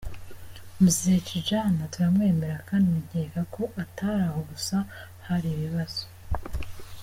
mzee 0.85 1.19
kijana 1.29 1.81
turamwemera 1.91 2.55
kdi 2.67 2.91
nkeka 3.03 3.41
ko 3.53 3.63
Atari 3.83 4.23
aho 4.29 4.39
gusa 4.49 4.77
haribibazo. 5.25 6.03